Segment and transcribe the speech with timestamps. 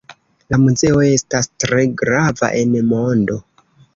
[0.53, 3.39] La muzeo estas tre grava en mondo.